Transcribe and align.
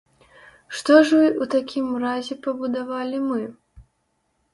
Што 0.77 0.95
ж 1.09 1.19
у 1.45 1.47
такім 1.55 1.85
разе 2.05 2.37
пабудавалі 2.47 3.21
мы? 3.29 3.39